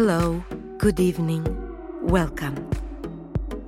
[0.00, 0.44] Hello,
[0.78, 1.44] good evening,
[2.02, 2.54] welcome.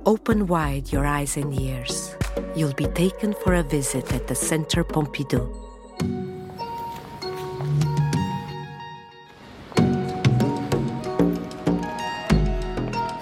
[0.05, 2.15] Open wide your eyes and ears.
[2.55, 5.51] You'll be taken for a visit at the Centre Pompidou.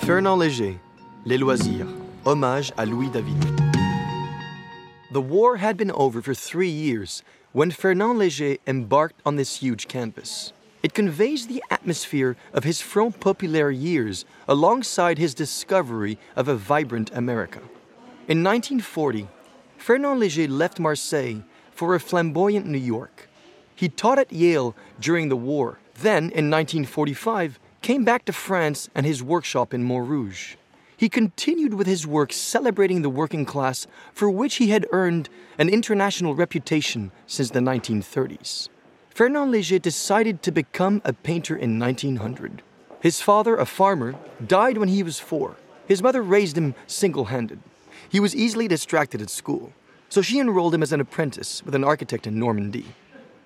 [0.06, 0.78] Fernand Léger,
[1.26, 1.90] Les Loisirs,
[2.26, 3.42] hommage à Louis David.
[5.14, 9.88] The war had been over for three years when Fernand Léger embarked on this huge
[9.88, 10.54] canvas.
[10.82, 17.12] It conveys the atmosphere of his Front Populaire years alongside his discovery of a vibrant
[17.14, 17.60] America.
[18.28, 19.28] In 1940,
[19.78, 23.30] Fernand Léger left Marseille for a flamboyant New York.
[23.76, 29.06] He taught at Yale during the war, then, in 1945, came back to France and
[29.06, 30.56] his workshop in Montrouge.
[30.96, 35.70] He continued with his work celebrating the working class, for which he had earned an
[35.70, 38.70] international reputation since the 1930s.
[39.14, 42.62] Fernand Léger decided to become a painter in 1900.
[43.02, 45.56] His father, a farmer, died when he was four.
[45.88, 47.60] His mother raised him single handed.
[48.10, 49.74] He was easily distracted at school,
[50.10, 52.86] so she enrolled him as an apprentice with an architect in Normandy.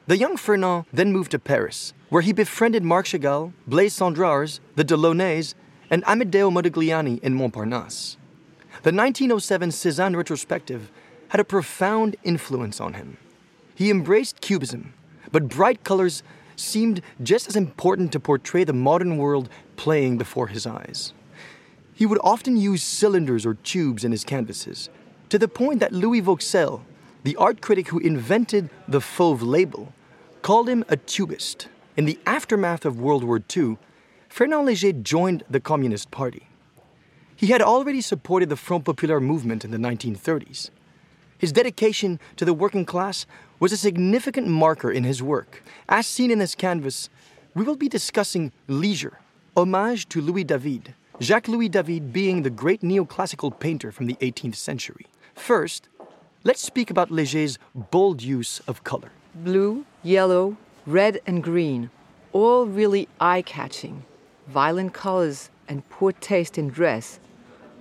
[0.08, 4.84] The young Fernand then moved to Paris, where he befriended Marc Chagall, Blaise Cendrars, the
[4.84, 5.56] Delaunay's,
[5.90, 8.18] and Amedeo Modigliani in Montparnasse.
[8.82, 10.92] The 1907 Cézanne retrospective
[11.30, 13.18] had a profound influence on him.
[13.76, 14.94] He embraced Cubism,
[15.34, 16.24] but bright colors
[16.56, 21.12] seemed just as important to portray the modern world playing before his eyes.
[21.94, 24.90] He would often use cylinders or tubes in his canvases,
[25.30, 26.82] to the point that Louis Vauxcelles,
[27.24, 29.92] the art critic who invented the Fauve label,
[30.44, 31.68] called him a tubist.
[31.98, 33.78] In the aftermath of World War II,
[34.30, 36.48] Fernand Léger joined the Communist Party.
[37.36, 40.70] He had already supported the Front Populaire movement in the 1930s.
[41.38, 43.26] His dedication to the working class
[43.64, 45.64] was a significant marker in his work.
[45.88, 47.10] As seen in this canvas,
[47.56, 49.22] we will be discussing Leisure,
[49.56, 54.56] homage to Louis David, Jacques Louis David being the great neoclassical painter from the 18th
[54.56, 55.06] century.
[55.36, 55.88] First,
[56.44, 59.14] let's speak about Léger's bold use of color.
[59.34, 61.90] Blue, yellow, red, and green,
[62.34, 64.04] all really eye catching.
[64.48, 67.18] Violent colors and poor taste in dress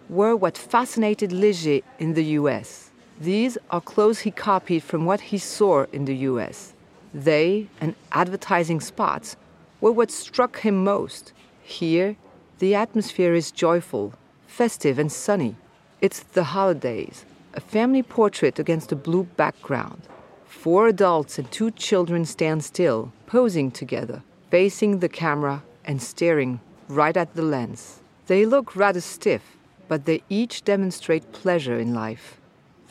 [0.09, 2.92] were what fascinated Léger in the US.
[3.23, 6.75] These are clothes he copied from what he saw in the US.
[7.15, 9.37] They and advertising spots
[9.81, 11.33] were what struck him most.
[11.63, 12.17] Here,
[12.59, 14.15] the atmosphere is joyful,
[14.49, 15.55] festive, and sunny.
[16.01, 17.25] It's the holidays,
[17.55, 20.03] a family portrait against a blue background.
[20.45, 26.59] Four adults and two children stand still, posing together, facing the camera and staring
[26.89, 28.01] right at the lens.
[28.27, 29.57] They look rather stiff,
[29.87, 32.41] but they each demonstrate pleasure in life.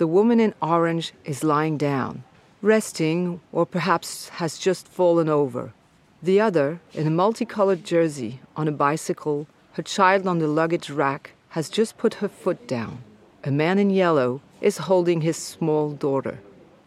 [0.01, 2.23] The woman in orange is lying down,
[2.63, 5.73] resting, or perhaps has just fallen over.
[6.23, 11.34] The other, in a multicolored jersey, on a bicycle, her child on the luggage rack,
[11.50, 13.03] has just put her foot down.
[13.44, 16.40] A man in yellow is holding his small daughter.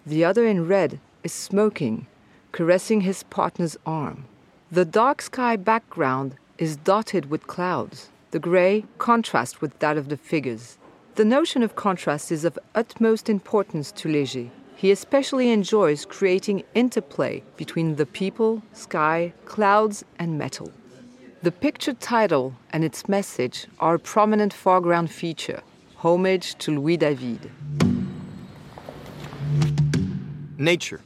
[0.05, 2.09] The other in red is smoking,
[2.51, 4.25] caressing his partner's arm.
[4.73, 8.09] The dark sky background is dotted with clouds.
[8.33, 10.79] The gray contrasts with that of the figures.
[11.17, 14.51] The notion of contrast is of utmost importance to Léger.
[14.75, 20.73] He especially enjoys creating interplay between the people, sky, clouds, and metal.
[21.45, 25.63] The picture title and its message are a prominent foreground feature
[25.99, 27.49] homage to Louis David.
[30.59, 31.01] Nature,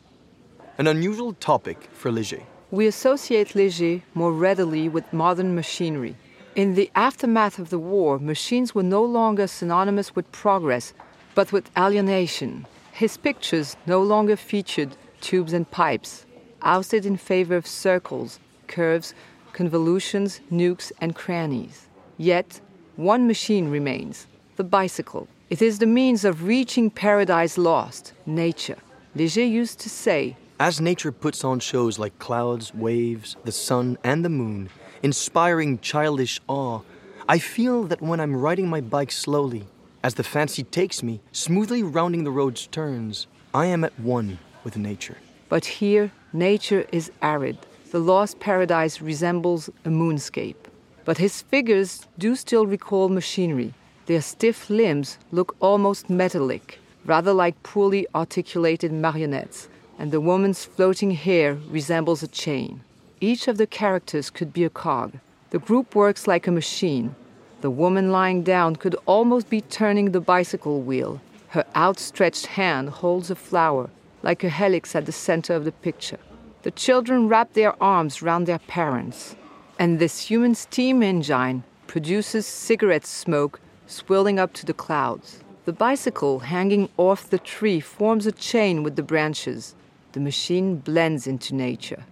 [0.78, 2.42] an unusual topic for Léger.
[2.70, 6.16] We associate Léger more readily with modern machinery.
[6.58, 10.92] In the aftermath of the war, machines were no longer synonymous with progress,
[11.36, 12.66] but with alienation.
[12.90, 16.26] His pictures no longer featured tubes and pipes,
[16.62, 19.14] ousted in favor of circles, curves,
[19.52, 21.86] convolutions, nukes, and crannies.
[22.16, 22.60] Yet,
[22.96, 24.26] one machine remains
[24.56, 25.28] the bicycle.
[25.50, 28.78] It is the means of reaching paradise lost, nature.
[29.16, 34.24] Léger used to say, As nature puts on shows like clouds, waves, the sun, and
[34.24, 34.70] the moon,
[35.02, 36.80] inspiring childish awe,
[37.28, 39.66] I feel that when I'm riding my bike slowly,
[40.02, 44.76] as the fancy takes me, smoothly rounding the road's turns, I am at one with
[44.76, 45.18] nature.
[45.48, 47.58] But here, nature is arid.
[47.90, 50.68] The lost paradise resembles a moonscape.
[51.04, 53.72] But his figures do still recall machinery.
[54.06, 59.68] Their stiff limbs look almost metallic, rather like poorly articulated marionettes,
[59.98, 62.80] and the woman's floating hair resembles a chain.
[63.20, 65.14] Each of the characters could be a cog.
[65.50, 67.16] The group works like a machine.
[67.62, 71.20] The woman lying down could almost be turning the bicycle wheel.
[71.48, 73.90] Her outstretched hand holds a flower,
[74.22, 76.20] like a helix at the center of the picture.
[76.62, 79.34] The children wrap their arms round their parents.
[79.80, 85.40] And this human steam engine produces cigarette smoke swirling up to the clouds.
[85.64, 89.74] The bicycle hanging off the tree forms a chain with the branches.
[90.12, 92.04] The machine blends into nature.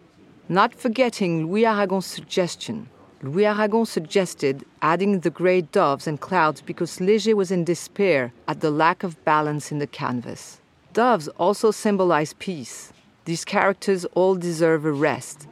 [0.48, 2.88] Not forgetting Louis Aragon's suggestion.
[3.20, 8.60] Louis Aragon suggested adding the grey doves and clouds because Léger was in despair at
[8.60, 10.60] the lack of balance in the canvas.
[10.92, 12.92] Doves also symbolize peace.
[13.24, 15.48] These characters all deserve a rest.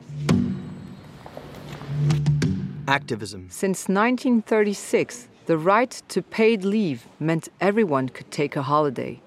[2.87, 3.49] Activism.
[3.50, 9.20] Since 1936, the right to paid leave meant everyone could take a holiday.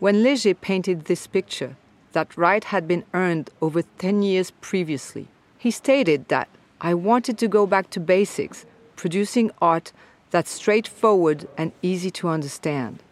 [0.00, 1.76] When Léger painted this picture,
[2.14, 5.28] that right had been earned over 10 years previously.
[5.58, 6.48] He stated that
[6.80, 8.66] I wanted to go back to basics,
[8.96, 9.92] producing art
[10.30, 13.02] that's straightforward and easy to understand.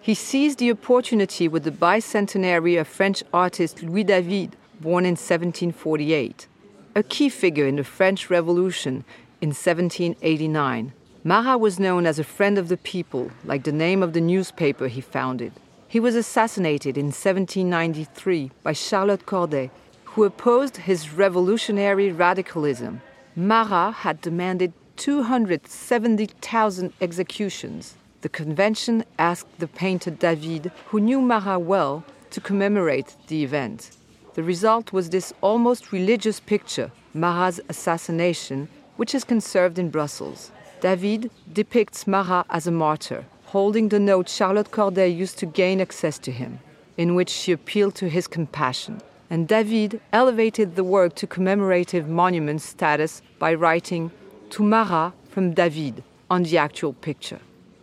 [0.00, 6.46] He seized the opportunity with the bicentenary of French artist Louis David, born in 1748,
[6.94, 9.04] a key figure in the French Revolution
[9.40, 10.92] in 1789.
[11.24, 14.88] Marat was known as a friend of the people, like the name of the newspaper
[14.88, 15.52] he founded.
[15.90, 19.70] He was assassinated in 1793 by Charlotte Corday,
[20.04, 23.00] who opposed his revolutionary radicalism.
[23.34, 27.94] Marat had demanded 270,000 executions.
[28.20, 33.92] The convention asked the painter David, who knew Marat well, to commemorate the event.
[34.34, 40.52] The result was this almost religious picture, Marat's assassination, which is conserved in Brussels.
[40.82, 46.18] David depicts Marat as a martyr, holding the note Charlotte Corday used to gain access
[46.18, 46.58] to him,
[46.96, 49.00] in which she appealed to his compassion.
[49.30, 54.10] And David elevated the work to commemorative monument status by writing
[54.50, 57.40] To Marat from David on the actual picture.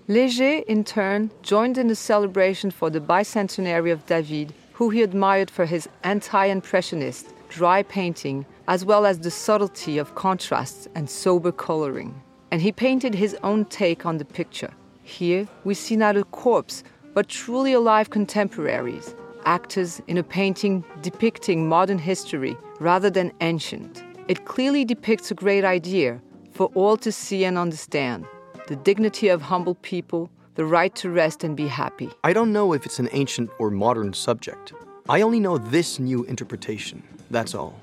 [0.08, 5.50] Léger, in turn, joined in the celebration for the bicentenary of David, who he admired
[5.50, 11.52] for his anti impressionist, dry painting, as well as the subtlety of contrasts and sober
[11.52, 12.22] coloring
[12.56, 14.72] and he painted his own take on the picture.
[15.06, 19.14] Here, we see not a corpse, but truly alive contemporaries,
[19.46, 24.04] actors in a painting depicting modern history rather than ancient.
[24.28, 26.20] It clearly depicts a great idea
[26.54, 28.26] for all to see and understand
[28.68, 32.10] the dignity of humble people, the right to rest and be happy.
[32.24, 34.74] I don't know if it's an ancient or modern subject.
[35.08, 37.04] I only know this new interpretation.
[37.30, 37.80] That's all.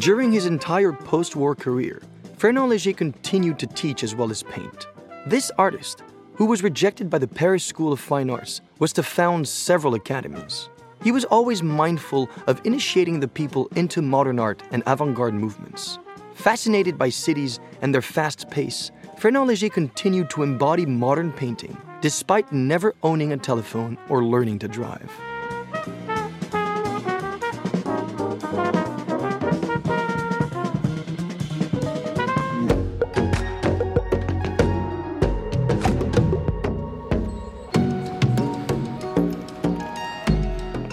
[0.00, 2.00] During his entire post war career,
[2.38, 4.86] Fernand Léger continued to teach as well as paint.
[5.26, 6.02] This artist,
[6.32, 10.70] who was rejected by the Paris School of Fine Arts, was to found several academies.
[11.04, 15.98] He was always mindful of initiating the people into modern art and avant garde movements.
[16.32, 22.50] Fascinated by cities and their fast pace, Fernand Léger continued to embody modern painting despite
[22.50, 25.12] never owning a telephone or learning to drive.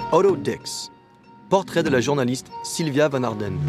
[0.09, 0.89] Otto Dix,
[1.49, 3.59] portrait de la journaliste Sylvia von Harden.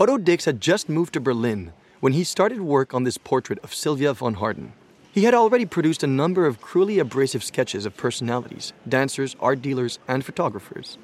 [0.00, 3.72] Otto Dix had just moved to Berlin when he started work on this portrait of
[3.72, 4.72] Sylvia von Harden.
[5.12, 10.00] He had already produced a number of cruelly abrasive sketches of personalities, dancers, art dealers,
[10.08, 10.98] and photographers.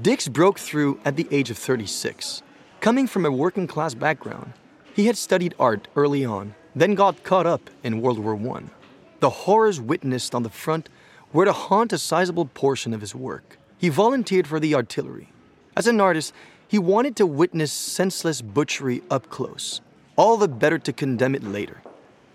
[0.00, 2.40] Dix broke through at the age of 36.
[2.80, 4.52] Coming from a working class background,
[4.94, 8.62] he had studied art early on, then got caught up in World War I.
[9.18, 10.88] The horrors witnessed on the front
[11.34, 13.58] were to haunt a sizable portion of his work.
[13.76, 15.32] He volunteered for the artillery.
[15.76, 16.32] As an artist,
[16.68, 19.80] he wanted to witness senseless butchery up close,
[20.16, 21.82] all the better to condemn it later.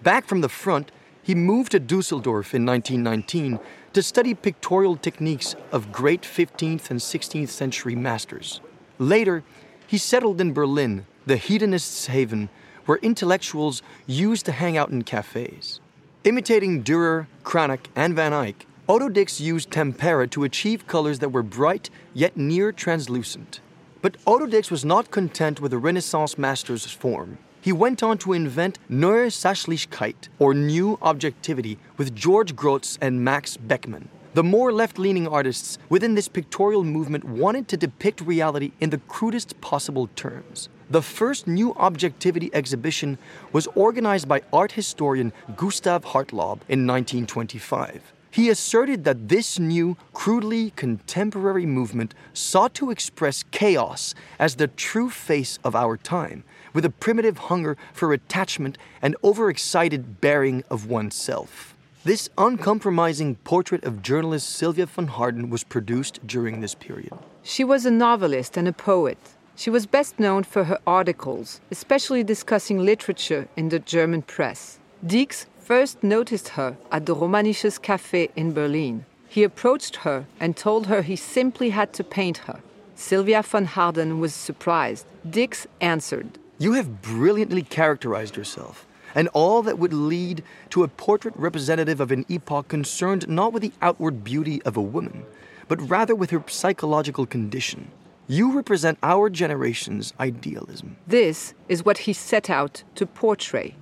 [0.03, 0.91] Back from the front,
[1.23, 3.59] he moved to Dusseldorf in 1919
[3.93, 8.59] to study pictorial techniques of great 15th and 16th century masters.
[8.97, 9.43] Later,
[9.87, 12.49] he settled in Berlin, the hedonist's haven,
[12.85, 15.79] where intellectuals used to hang out in cafes.
[16.25, 21.43] Imitating Dürer, Cranach, and Van Eyck, Otto Dix used tempera to achieve colors that were
[21.43, 23.60] bright yet near translucent.
[24.01, 27.38] But Otto Dix was not content with the Renaissance master's form.
[27.62, 33.58] He went on to invent Neue Sachlichkeit, or new objectivity, with George Grosz and Max
[33.58, 34.08] Beckmann.
[34.34, 39.01] The more left leaning artists within this pictorial movement wanted to depict reality in the
[39.08, 40.67] crudest possible terms.
[40.89, 43.19] The first new objectivity exhibition
[43.53, 48.13] was organized by art historian Gustav Hartlaub in 1925.
[48.31, 55.09] He asserted that this new, crudely contemporary movement sought to express chaos as the true
[55.09, 56.43] face of our time,
[56.74, 61.75] with a primitive hunger for attachment and overexcited bearing of oneself.
[62.03, 67.12] This uncompromising portrait of journalist Sylvia von Harden was produced during this period.
[67.43, 69.17] She was a novelist and a poet.
[69.55, 74.79] She was best known for her articles, especially discussing literature in the German press.
[75.05, 79.05] Dix first noticed her at the Romanisches Café in Berlin.
[79.27, 82.59] He approached her and told her he simply had to paint her.
[82.95, 85.05] Sylvia von Harden was surprised.
[85.29, 91.35] Dix answered, You have brilliantly characterized yourself, and all that would lead to a portrait
[91.38, 95.23] representative of an epoch concerned not with the outward beauty of a woman,
[95.67, 97.91] but rather with her psychological condition.
[98.25, 100.97] You represent our generation's idealism.
[101.05, 103.75] This is what he set out to portray.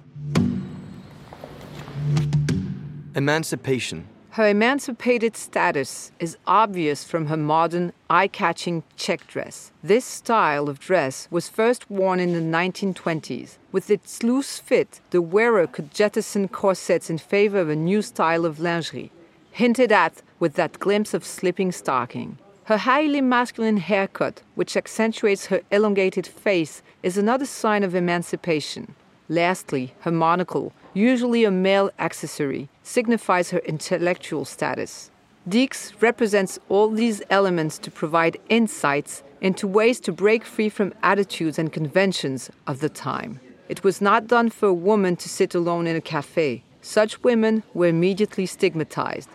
[3.18, 4.08] Emancipation
[4.38, 9.72] her emancipated status is obvious from her modern, eye catching check dress.
[9.82, 13.58] This style of dress was first worn in the 1920s.
[13.72, 18.46] With its loose fit, the wearer could jettison corsets in favor of a new style
[18.46, 19.12] of lingerie,
[19.50, 22.38] hinted at with that glimpse of slipping stocking.
[22.66, 28.94] Her highly masculine haircut, which accentuates her elongated face, is another sign of emancipation.
[29.30, 35.12] Lastly, her monocle, usually a male accessory, signifies her intellectual status.
[35.48, 41.60] Dix represents all these elements to provide insights into ways to break free from attitudes
[41.60, 43.40] and conventions of the time.
[43.70, 46.64] It was not done for a woman to sit alone in a cafe.
[46.82, 49.30] Such women were immediately stigmatized.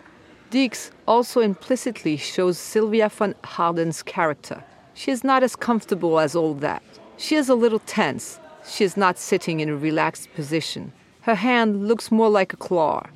[0.49, 4.63] Dix also implicitly shows Sylvia von Harden's character.
[4.93, 6.83] She is not as comfortable as all that.
[7.17, 8.39] She is a little tense.
[8.67, 10.91] She is not sitting in a relaxed position.
[11.23, 13.07] Her hand looks more like a claw.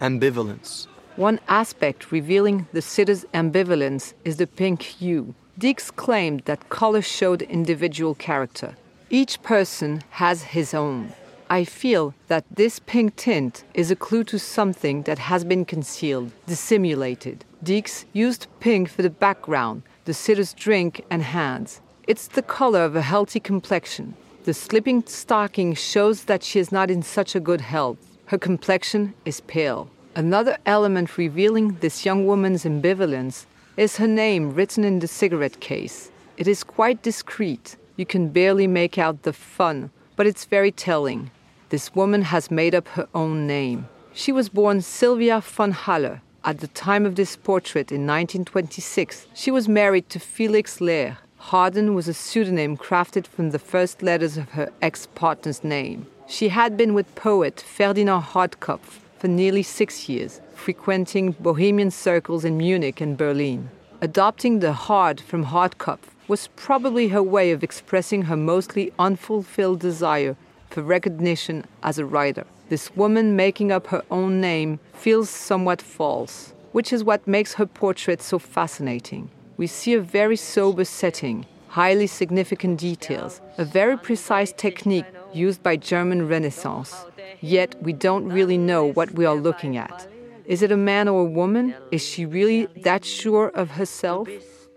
[0.00, 0.88] Ambivalence.
[1.14, 5.36] One aspect revealing the sitter's ambivalence is the pink hue.
[5.56, 8.74] Dix claimed that color showed individual character.
[9.10, 11.12] Each person has his own.
[11.48, 16.32] I feel that this pink tint is a clue to something that has been concealed,
[16.48, 17.44] dissimulated.
[17.62, 21.80] Dix used pink for the background, the sitter's drink and hands.
[22.08, 24.16] It's the color of a healthy complexion.
[24.44, 27.98] The slipping stocking shows that she is not in such a good health.
[28.24, 29.90] Her complexion is pale.
[30.14, 33.44] Another element revealing this young woman's ambivalence
[33.76, 36.10] is her name written in the cigarette case.
[36.38, 37.76] It is quite discreet.
[37.96, 41.30] You can barely make out the fun, but it's very telling.
[41.68, 43.88] This woman has made up her own name.
[44.14, 46.22] She was born Sylvia von Haller.
[46.44, 51.94] At the time of this portrait in 1926, she was married to Felix Lehr, Harden
[51.94, 56.06] was a pseudonym crafted from the first letters of her ex partner's name.
[56.28, 62.58] She had been with poet Ferdinand Hardkopf for nearly six years, frequenting bohemian circles in
[62.58, 63.70] Munich and Berlin.
[64.02, 70.36] Adopting the hard from Hardkopf was probably her way of expressing her mostly unfulfilled desire
[70.68, 72.44] for recognition as a writer.
[72.68, 77.66] This woman making up her own name feels somewhat false, which is what makes her
[77.66, 84.52] portrait so fascinating we see a very sober setting, highly significant details, a very precise
[84.56, 87.04] technique used by German Renaissance.
[87.42, 90.08] Yet we don't really know what we are looking at.
[90.46, 91.74] Is it a man or a woman?
[91.90, 94.30] Is she really that sure of herself?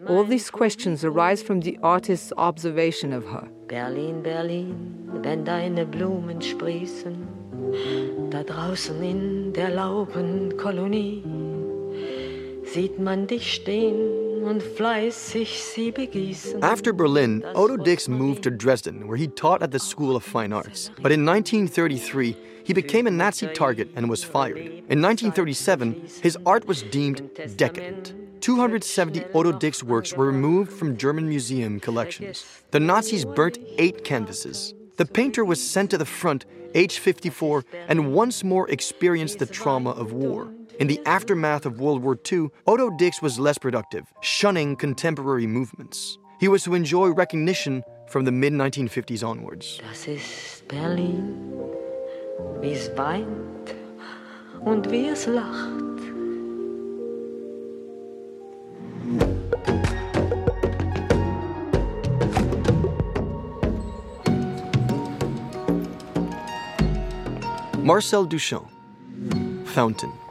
[0.10, 3.48] All these questions arise from the artist's observation of her.
[3.70, 4.76] Berlin, Berlin,
[5.24, 7.16] wenn deine Blumen sprießen,
[8.30, 11.24] da draußen in der Laubenkolonie,
[12.66, 14.23] sieht man dich stehen
[16.62, 20.54] after Berlin, Otto Dix moved to Dresden, where he taught at the School of Fine
[20.54, 20.90] Arts.
[21.02, 24.58] But in 1933, he became a Nazi target and was fired.
[24.58, 28.14] In 1937, his art was deemed decadent.
[28.42, 32.46] 270 Otto Dix works were removed from German museum collections.
[32.72, 34.74] The Nazis burnt eight canvases.
[34.98, 36.46] The painter was sent to the front,
[36.76, 40.52] age 54, and once more experienced the trauma of war.
[40.80, 46.18] In the aftermath of World War II, Otto Dix was less productive, shunning contemporary movements.
[46.40, 49.80] He was to enjoy recognition from the mid 1950s onwards.
[49.88, 51.38] Das ist Berlin,
[52.60, 53.76] wie es weint
[54.62, 55.84] und wie es lacht.
[67.84, 68.70] Marcel Duchamp,
[69.66, 70.23] Fountain.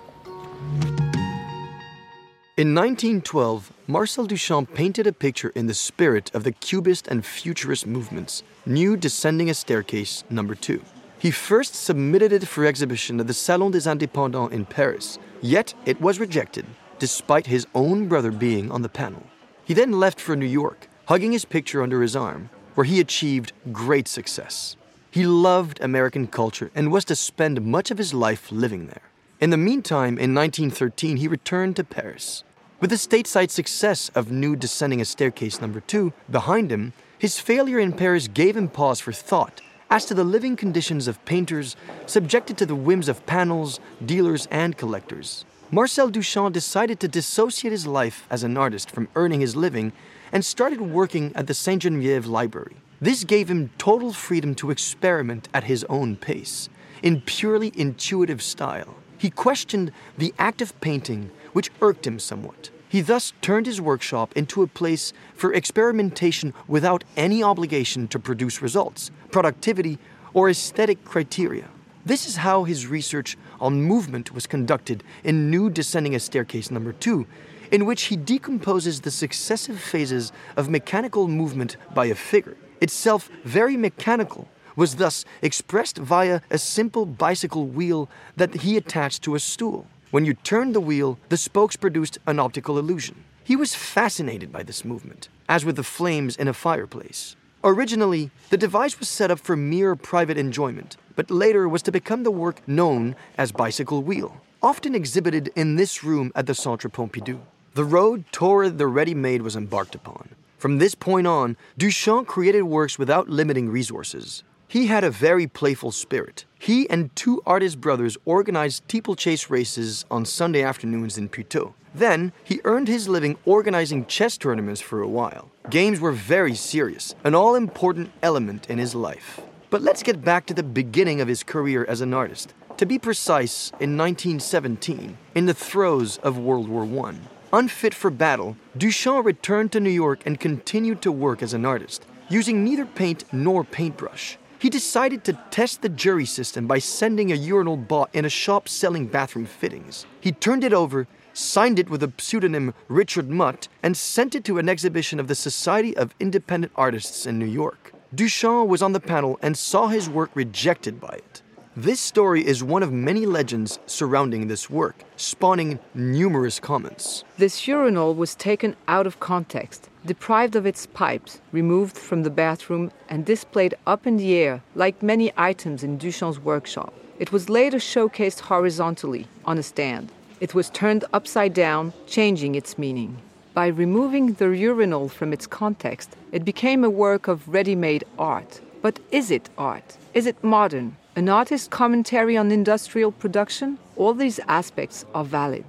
[2.54, 7.86] In 1912, Marcel Duchamp painted a picture in the spirit of the Cubist and Futurist
[7.86, 10.82] movements, Nude Descending a Staircase number 2.
[11.18, 15.98] He first submitted it for exhibition at the Salon des Indépendants in Paris, yet it
[15.98, 16.66] was rejected,
[16.98, 19.22] despite his own brother being on the panel.
[19.64, 23.54] He then left for New York, hugging his picture under his arm, where he achieved
[23.72, 24.76] great success.
[25.10, 29.11] He loved American culture and was to spend much of his life living there.
[29.42, 32.44] In the meantime, in 1913, he returned to Paris.
[32.78, 37.80] With the stateside success of Nude Descending a Staircase number 2 behind him, his failure
[37.80, 41.74] in Paris gave him pause for thought as to the living conditions of painters
[42.06, 45.44] subjected to the whims of panels, dealers, and collectors.
[45.72, 49.90] Marcel Duchamp decided to dissociate his life as an artist from earning his living
[50.30, 52.76] and started working at the Sainte Geneviève Library.
[53.00, 56.68] This gave him total freedom to experiment at his own pace,
[57.02, 58.94] in purely intuitive style.
[59.22, 62.70] He questioned the act of painting, which irked him somewhat.
[62.88, 68.60] He thus turned his workshop into a place for experimentation without any obligation to produce
[68.60, 70.00] results, productivity,
[70.34, 71.68] or aesthetic criteria.
[72.04, 76.92] This is how his research on movement was conducted in Nude Descending a Staircase number
[76.92, 77.24] 2,
[77.70, 83.76] in which he decomposes the successive phases of mechanical movement by a figure itself very
[83.76, 89.86] mechanical, was thus expressed via a simple bicycle wheel that he attached to a stool.
[90.10, 93.24] When you turned the wheel, the spokes produced an optical illusion.
[93.44, 97.34] He was fascinated by this movement, as with the flames in a fireplace.
[97.64, 102.24] Originally, the device was set up for mere private enjoyment, but later was to become
[102.24, 107.40] the work known as Bicycle Wheel, often exhibited in this room at the Centre Pompidou.
[107.74, 110.30] The road toward the ready made was embarked upon.
[110.58, 114.44] From this point on, Duchamp created works without limiting resources.
[114.72, 116.46] He had a very playful spirit.
[116.58, 121.74] He and two artist brothers organized steeplechase races on Sunday afternoons in Puteaux.
[121.94, 125.50] Then, he earned his living organizing chess tournaments for a while.
[125.68, 129.42] Games were very serious, an all important element in his life.
[129.68, 132.54] But let's get back to the beginning of his career as an artist.
[132.78, 137.16] To be precise, in 1917, in the throes of World War I.
[137.52, 142.06] Unfit for battle, Duchamp returned to New York and continued to work as an artist,
[142.30, 144.38] using neither paint nor paintbrush.
[144.62, 148.68] He decided to test the jury system by sending a urinal bought in a shop
[148.68, 150.06] selling bathroom fittings.
[150.20, 154.58] He turned it over, signed it with a pseudonym Richard Mutt, and sent it to
[154.58, 157.92] an exhibition of the Society of Independent Artists in New York.
[158.14, 161.31] Duchamp was on the panel and saw his work rejected by it.
[161.76, 167.24] This story is one of many legends surrounding this work, spawning numerous comments.
[167.38, 172.92] This urinal was taken out of context, deprived of its pipes, removed from the bathroom,
[173.08, 176.92] and displayed up in the air like many items in Duchamp's workshop.
[177.18, 180.12] It was later showcased horizontally on a stand.
[180.40, 183.16] It was turned upside down, changing its meaning.
[183.54, 188.60] By removing the urinal from its context, it became a work of ready made art.
[188.82, 189.96] But is it art?
[190.12, 190.96] Is it modern?
[191.14, 193.76] An artist's commentary on industrial production?
[193.96, 195.66] All these aspects are valid.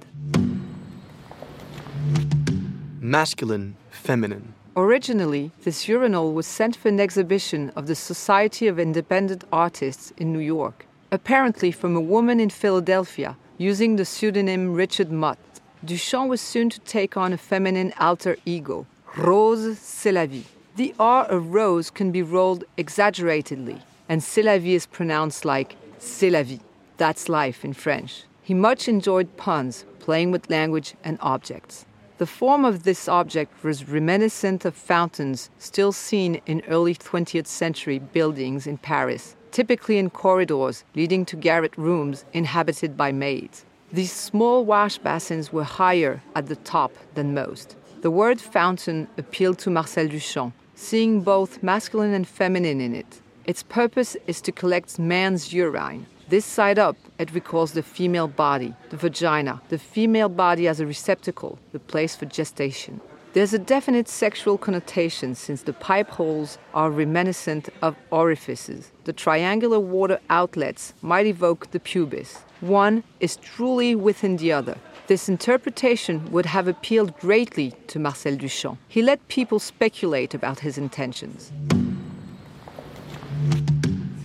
[2.98, 4.54] Masculine, feminine.
[4.74, 10.32] Originally, this urinal was sent for an exhibition of the Society of Independent Artists in
[10.32, 15.38] New York, apparently from a woman in Philadelphia using the pseudonym Richard Mutt.
[15.84, 18.86] Duchamp was soon to take on a feminine alter ego.
[19.14, 20.46] Rose, c'est la vie.
[20.76, 25.76] The R of rose can be rolled exaggeratedly, and c'est la vie is pronounced like
[25.98, 26.60] c'est la vie.
[26.96, 28.24] That's life in French.
[28.42, 31.86] He much enjoyed puns, playing with language and objects.
[32.18, 37.98] The form of this object was reminiscent of fountains still seen in early 20th century
[37.98, 43.64] buildings in Paris, typically in corridors leading to garret rooms inhabited by maids.
[43.92, 47.76] These small wash basins were higher at the top than most.
[48.02, 53.20] The word fountain appealed to Marcel Duchamp, seeing both masculine and feminine in it.
[53.46, 56.06] Its purpose is to collect man's urine.
[56.30, 60.86] This side up, it recalls the female body, the vagina, the female body as a
[60.86, 63.02] receptacle, the place for gestation.
[63.34, 68.92] There's a definite sexual connotation since the pipe holes are reminiscent of orifices.
[69.04, 72.44] The triangular water outlets might evoke the pubis.
[72.60, 74.78] One is truly within the other.
[75.08, 78.78] This interpretation would have appealed greatly to Marcel Duchamp.
[78.88, 81.52] He let people speculate about his intentions.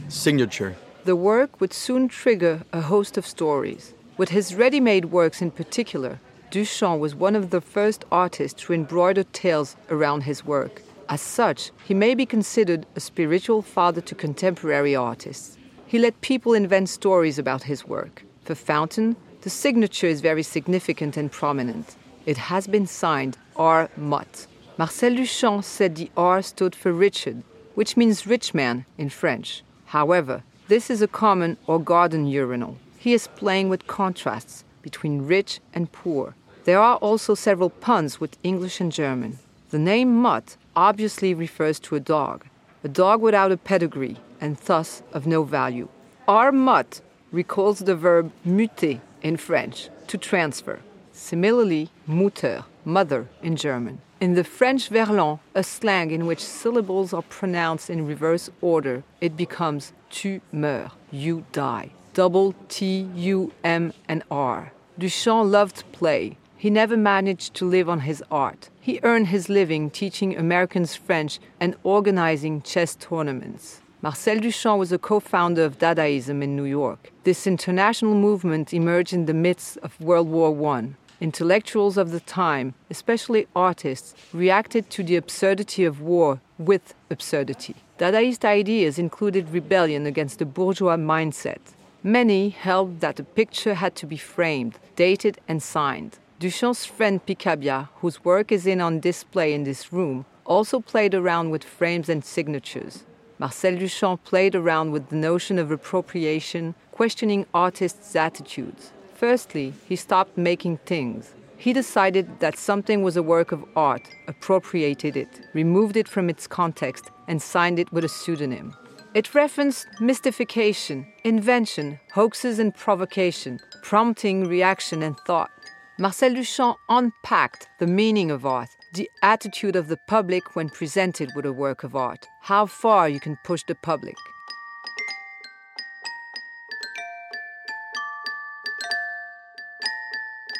[0.09, 0.75] Signature.
[1.05, 3.93] The work would soon trigger a host of stories.
[4.17, 6.19] With his ready made works in particular,
[6.51, 10.81] Duchamp was one of the first artists to embroider tales around his work.
[11.07, 15.57] As such, he may be considered a spiritual father to contemporary artists.
[15.85, 18.23] He let people invent stories about his work.
[18.45, 21.95] For Fountain, the signature is very significant and prominent.
[22.25, 23.89] It has been signed R.
[23.95, 24.47] Mutt.
[24.77, 27.43] Marcel Duchamp said the R stood for Richard,
[27.75, 29.63] which means rich man in French.
[29.89, 32.77] However, this is a common or garden urinal.
[32.99, 36.35] He is playing with contrasts between rich and poor.
[36.65, 39.39] There are also several puns with English and German.
[39.71, 42.45] The name Mutt obviously refers to a dog.
[42.83, 45.87] a dog without a pedigree and thus of no value.
[46.27, 50.79] Our Mutt recalls the verb muter in French, to transfer.
[51.11, 54.01] Similarly, Mutter, mother in German.
[54.19, 59.37] In the French verlan, a slang in which syllables are pronounced in reverse order, it
[59.37, 61.91] becomes tu meurs, you die.
[62.13, 64.73] Double T, U, M, and R.
[64.99, 66.37] Duchamp loved play.
[66.57, 68.69] He never managed to live on his art.
[68.81, 73.79] He earned his living teaching Americans French and organizing chess tournaments.
[74.01, 77.11] Marcel Duchamp was a co founder of Dadaism in New York.
[77.23, 80.89] This international movement emerged in the midst of World War I.
[81.21, 87.75] Intellectuals of the time, especially artists, reacted to the absurdity of war with absurdity.
[87.97, 91.59] Dadaist ideas included rebellion against the bourgeois mindset.
[92.03, 96.17] Many held that a picture had to be framed, dated, and signed.
[96.39, 101.49] Duchamp's friend Picabia, whose work is in on display in this room, also played around
[101.49, 103.03] with frames and signatures.
[103.37, 108.93] Marcel Duchamp played around with the notion of appropriation, questioning artists' attitudes.
[109.19, 111.35] Firstly, he stopped making things.
[111.57, 116.47] He decided that something was a work of art, appropriated it, removed it from its
[116.47, 118.73] context, and signed it with a pseudonym.
[119.13, 125.51] It referenced mystification, invention, hoaxes, and provocation, prompting reaction and thought.
[125.97, 131.45] Marcel Duchamp unpacked the meaning of art the attitude of the public when presented with
[131.45, 134.15] a work of art, how far you can push the public.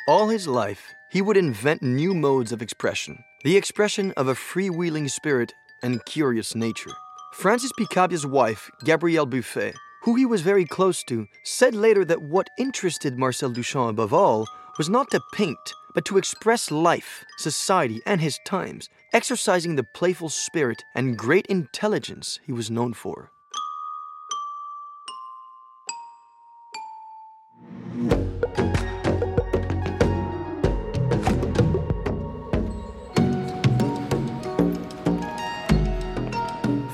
[0.10, 5.08] All his life, he would invent new modes of expression, the expression of a freewheeling
[5.08, 6.90] spirit and curious nature.
[7.34, 12.50] Francis Picabia's wife, Gabrielle Buffet, who he was very close to, said later that what
[12.58, 14.48] interested Marcel Duchamp above all
[14.80, 20.30] was not to paint, but to express life, society, and his times, exercising the playful
[20.30, 23.30] spirit and great intelligence he was known for.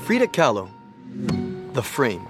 [0.06, 0.70] Frida Kahlo,
[1.74, 2.28] The Frame.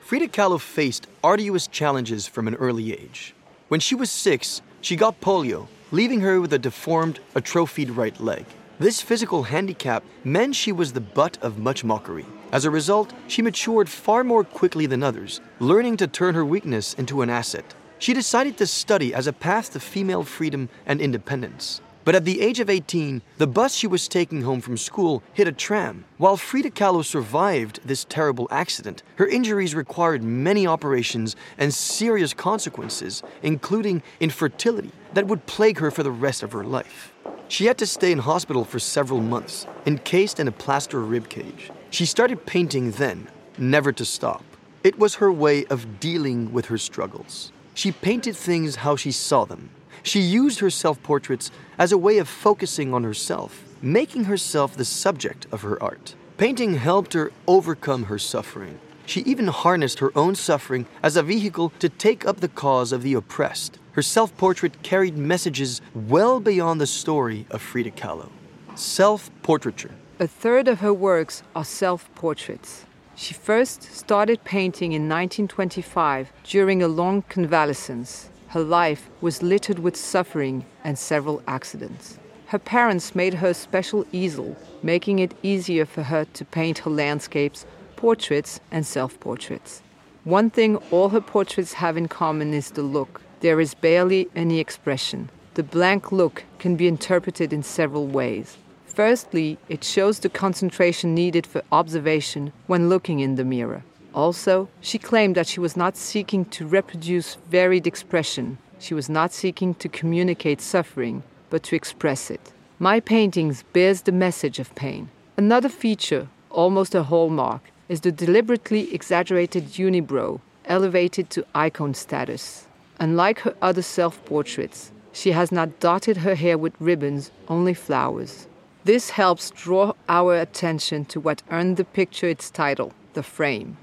[0.00, 3.34] Frida Kahlo faced arduous challenges from an early age.
[3.68, 8.46] When she was six, she got polio, leaving her with a deformed, atrophied right leg.
[8.78, 12.24] This physical handicap meant she was the butt of much mockery.
[12.50, 16.94] As a result, she matured far more quickly than others, learning to turn her weakness
[16.94, 17.74] into an asset.
[17.98, 21.82] She decided to study as a path to female freedom and independence.
[22.04, 25.48] But at the age of 18, the bus she was taking home from school hit
[25.48, 26.04] a tram.
[26.18, 33.22] While Frida Kahlo survived this terrible accident, her injuries required many operations and serious consequences,
[33.42, 37.12] including infertility, that would plague her for the rest of her life.
[37.48, 41.70] She had to stay in hospital for several months, encased in a plaster rib cage.
[41.90, 44.44] She started painting then, never to stop.
[44.82, 47.52] It was her way of dealing with her struggles.
[47.72, 49.70] She painted things how she saw them,
[50.04, 54.84] she used her self portraits as a way of focusing on herself, making herself the
[54.84, 56.14] subject of her art.
[56.36, 58.78] Painting helped her overcome her suffering.
[59.06, 63.02] She even harnessed her own suffering as a vehicle to take up the cause of
[63.02, 63.78] the oppressed.
[63.92, 68.30] Her self portrait carried messages well beyond the story of Frida Kahlo.
[68.74, 69.94] Self portraiture.
[70.20, 72.84] A third of her works are self portraits.
[73.16, 78.30] She first started painting in 1925 during a long convalescence.
[78.54, 82.20] Her life was littered with suffering and several accidents.
[82.46, 86.90] Her parents made her a special easel, making it easier for her to paint her
[86.92, 89.82] landscapes, portraits, and self portraits.
[90.22, 93.20] One thing all her portraits have in common is the look.
[93.40, 95.30] There is barely any expression.
[95.54, 98.56] The blank look can be interpreted in several ways.
[98.86, 103.82] Firstly, it shows the concentration needed for observation when looking in the mirror.
[104.14, 108.58] Also, she claimed that she was not seeking to reproduce varied expression.
[108.78, 112.52] She was not seeking to communicate suffering, but to express it.
[112.78, 115.10] My paintings bears the message of pain.
[115.36, 122.66] Another feature, almost a hallmark, is the deliberately exaggerated unibrow, elevated to icon status.
[123.00, 128.46] Unlike her other self-portraits, she has not dotted her hair with ribbons, only flowers.
[128.84, 133.76] This helps draw our attention to what earned the picture its title, the frame.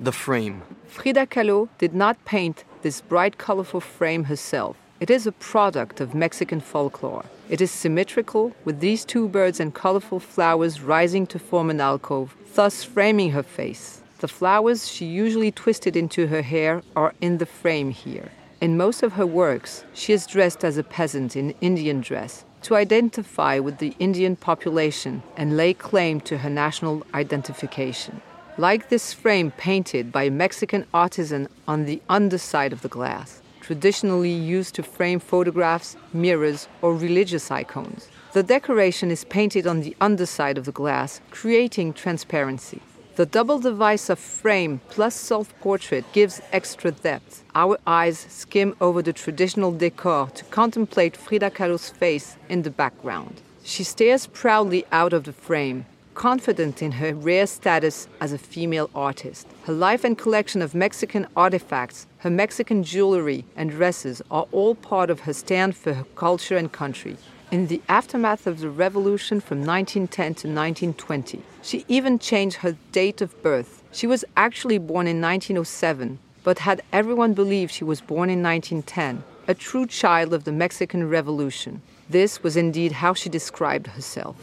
[0.00, 0.62] The frame.
[0.86, 4.76] Frida Kahlo did not paint this bright, colorful frame herself.
[5.00, 7.24] It is a product of Mexican folklore.
[7.48, 12.36] It is symmetrical, with these two birds and colorful flowers rising to form an alcove,
[12.54, 14.00] thus framing her face.
[14.18, 18.30] The flowers she usually twisted into her hair are in the frame here.
[18.60, 22.76] In most of her works, she is dressed as a peasant in Indian dress, to
[22.76, 28.20] identify with the Indian population and lay claim to her national identification.
[28.58, 34.32] Like this frame painted by a Mexican artisan on the underside of the glass, traditionally
[34.32, 38.08] used to frame photographs, mirrors, or religious icons.
[38.32, 42.82] The decoration is painted on the underside of the glass, creating transparency.
[43.20, 47.44] The double device of frame plus self portrait gives extra depth.
[47.54, 53.42] Our eyes skim over the traditional decor to contemplate Frida Kahlo's face in the background.
[53.62, 58.88] She stares proudly out of the frame, confident in her rare status as a female
[58.94, 59.46] artist.
[59.64, 65.10] Her life and collection of Mexican artifacts, her Mexican jewelry and dresses are all part
[65.10, 67.18] of her stand for her culture and country.
[67.50, 73.20] In the aftermath of the revolution from 1910 to 1920, she even changed her date
[73.20, 73.82] of birth.
[73.90, 79.24] She was actually born in 1907, but had everyone believe she was born in 1910,
[79.48, 81.82] a true child of the Mexican Revolution.
[82.08, 84.36] This was indeed how she described herself.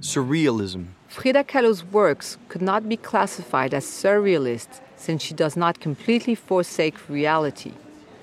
[0.00, 0.86] Surrealism.
[1.08, 7.10] Frida Kahlo's works could not be classified as surrealist since she does not completely forsake
[7.10, 7.72] reality.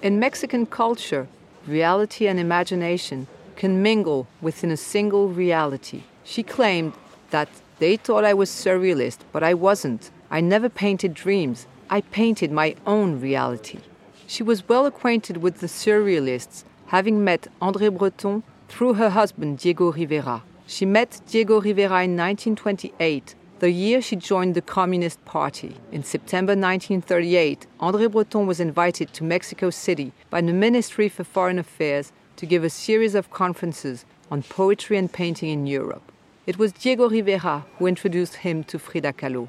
[0.02, 1.28] In Mexican culture,
[1.68, 6.04] reality and imagination can mingle within a single reality.
[6.24, 6.94] She claimed
[7.30, 7.50] that
[7.80, 10.12] they thought I was surrealist, but I wasn't.
[10.30, 13.80] I never painted dreams, I painted my own reality.
[14.26, 19.92] She was well acquainted with the surrealists, having met André Breton through her husband Diego
[19.92, 20.44] Rivera.
[20.66, 25.74] She met Diego Rivera in 1928 the year she joined the Communist Party.
[25.94, 31.58] In September 1938, André Breton was invited to Mexico City by the Ministry for Foreign
[31.58, 36.12] Affairs to give a series of conferences on poetry and painting in Europe.
[36.46, 39.48] It was Diego Rivera who introduced him to Frida Kahlo.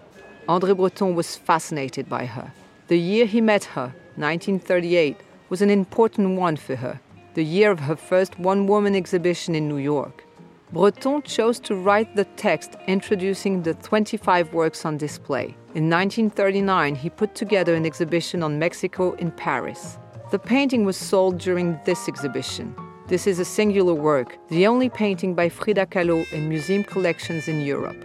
[0.48, 2.52] André Breton was fascinated by her.
[2.86, 5.16] The year he met her, 1938,
[5.48, 7.00] was an important one for her,
[7.34, 10.24] the year of her first one woman exhibition in New York.
[10.72, 15.56] Breton chose to write the text introducing the 25 works on display.
[15.74, 19.98] In 1939, he put together an exhibition on Mexico in Paris.
[20.30, 22.74] The painting was sold during this exhibition.
[23.06, 27.60] This is a singular work, the only painting by Frida Kahlo in museum collections in
[27.60, 28.02] Europe.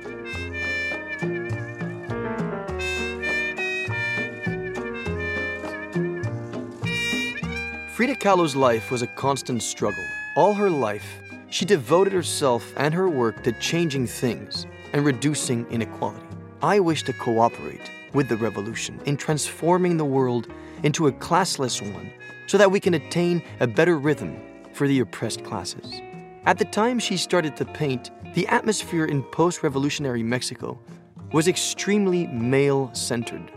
[7.96, 10.06] Frida Kahlo's life was a constant struggle.
[10.36, 16.26] All her life, she devoted herself and her work to changing things and reducing inequality.
[16.62, 20.48] I wish to cooperate with the revolution in transforming the world
[20.84, 22.12] into a classless one
[22.48, 24.40] so that we can attain a better rhythm
[24.74, 26.02] for the oppressed classes.
[26.46, 30.80] At the time she started to paint, the atmosphere in post revolutionary Mexico
[31.32, 33.52] was extremely male centered.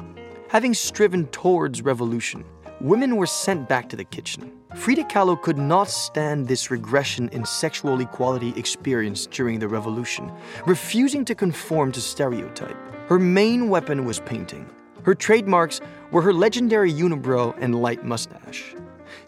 [0.49, 2.45] Having striven towards revolution,
[2.83, 4.51] women were sent back to the kitchen.
[4.75, 10.33] Frida Kahlo could not stand this regression in sexual equality experienced during the revolution,
[10.67, 12.77] refusing to conform to stereotype.
[13.09, 14.69] Her main weapon was painting.
[15.05, 18.75] Her trademarks were her legendary unibrow and light mustache.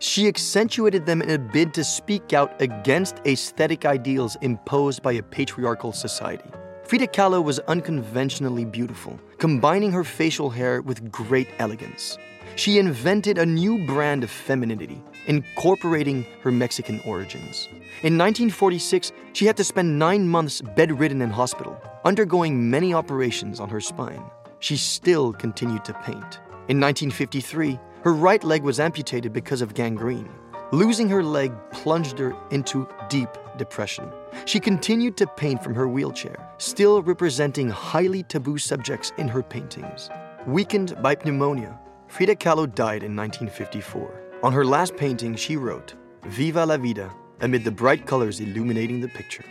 [0.00, 5.22] She accentuated them in a bid to speak out against aesthetic ideals imposed by a
[5.22, 6.50] patriarchal society.
[6.84, 12.18] Frida Kahlo was unconventionally beautiful, combining her facial hair with great elegance
[12.56, 17.68] she invented a new brand of femininity, incorporating her Mexican origins.
[18.02, 23.68] In 1946, she had to spend nine months bedridden in hospital, undergoing many operations on
[23.68, 24.22] her spine.
[24.60, 26.40] She still continued to paint.
[26.68, 30.28] In 1953, her right leg was amputated because of gangrene.
[30.72, 34.10] Losing her leg plunged her into deep depression.
[34.46, 40.10] She continued to paint from her wheelchair, still representing highly taboo subjects in her paintings.
[40.46, 41.78] Weakened by pneumonia,
[42.14, 44.38] Frida Kahlo died in 1954.
[44.44, 45.94] On her last painting, she wrote,
[46.26, 49.42] Viva la vida, amid the bright colors illuminating the picture.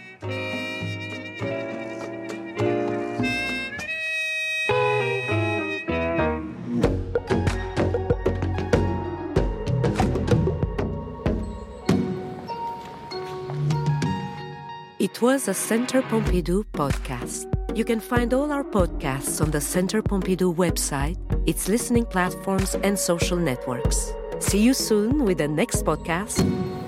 [15.00, 17.63] It was a Center Pompidou podcast.
[17.76, 22.98] You can find all our podcasts on the Center Pompidou website its listening platforms, and
[22.98, 24.14] social networks.
[24.40, 26.83] See you soon with the next podcast.